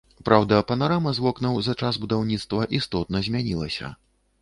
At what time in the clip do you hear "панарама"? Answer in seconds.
0.71-1.13